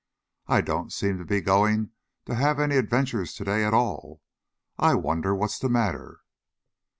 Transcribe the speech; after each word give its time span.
"I 0.47 0.61
don't 0.61 0.91
seem 0.91 1.19
to 1.19 1.25
be 1.25 1.41
going 1.41 1.91
to 2.25 2.33
have 2.33 2.59
any 2.59 2.75
adventures 2.75 3.35
today 3.35 3.63
at 3.65 3.73
all. 3.75 4.23
I 4.79 4.95
wonder 4.95 5.35
what's 5.35 5.59
the 5.59 5.69
matter?" 5.69 6.21